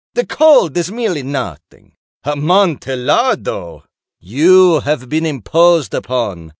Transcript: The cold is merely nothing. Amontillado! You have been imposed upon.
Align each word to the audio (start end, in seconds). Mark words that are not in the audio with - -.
The 0.15 0.25
cold 0.25 0.75
is 0.77 0.91
merely 0.91 1.21
nothing. 1.21 1.91
Amontillado! 2.23 3.83
You 4.19 4.79
have 4.79 5.09
been 5.09 5.27
imposed 5.27 5.93
upon. 5.93 6.49